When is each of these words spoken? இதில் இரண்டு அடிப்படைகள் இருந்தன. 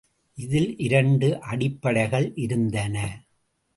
இதில் 0.37 0.77
இரண்டு 0.77 1.39
அடிப்படைகள் 1.41 2.31
இருந்தன. 2.35 2.95